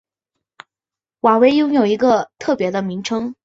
[1.19, 3.35] 威瓦拥有一个特别的名称。